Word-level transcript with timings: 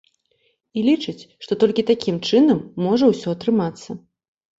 І 0.79 0.85
лічыць, 0.87 1.27
што 1.45 1.57
толькі 1.63 1.85
такім 1.91 2.15
чынам 2.31 2.63
можа 2.87 3.05
ўсё 3.11 3.29
атрымацца. 3.37 3.89